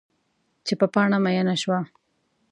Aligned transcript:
چې 0.65 0.73
په 0.79 0.85
پاڼه 0.93 1.17
میینه 1.25 1.55
شوه 1.61 1.79